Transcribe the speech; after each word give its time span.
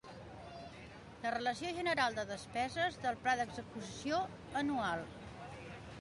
La 1.25 1.33
relació 1.35 1.73
general 1.81 2.17
de 2.21 2.25
despeses 2.31 2.99
del 3.05 3.21
Pla 3.27 3.35
d'execució 3.43 4.23
anual. 4.63 5.09